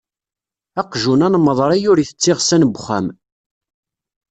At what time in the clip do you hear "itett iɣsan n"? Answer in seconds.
1.99-2.67